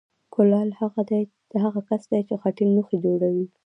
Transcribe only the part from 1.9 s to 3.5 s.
دی چې خټین لوښي جوړوي